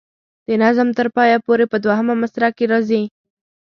[0.47, 3.03] د نظم تر پایه پورې په دوهمه مصره کې راځي.